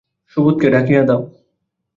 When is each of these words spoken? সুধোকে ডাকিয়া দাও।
সুধোকে 0.31 0.67
ডাকিয়া 0.73 1.01
দাও। 1.03 1.21